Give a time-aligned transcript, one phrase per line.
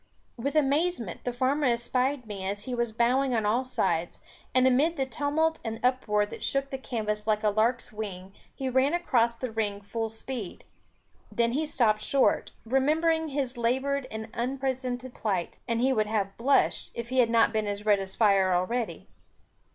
[0.35, 4.19] With amazement the farmer espied me as he was bowing on all sides,
[4.51, 8.67] and amid the tumult and uproar that shook the canvass like a lark's wing, he
[8.67, 10.63] ran across the ring full speed.
[11.31, 16.89] Then he stopped short, remembering his laboured and unpresentable plight, and he would have blushed,
[16.95, 19.07] if he had not been as red as fire already.